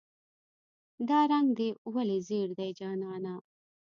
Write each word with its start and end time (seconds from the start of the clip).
"دا 1.07 1.19
رنګ 1.31 1.47
دې 1.57 1.69
ولې 1.93 2.17
زیړ 2.27 2.49
دی 2.57 2.69
جانانه". 2.79 3.35